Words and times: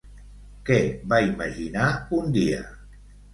Què 0.69 0.77
va 1.11 1.19
imaginar 1.25 1.85
un 2.21 2.33
dia? 2.39 2.65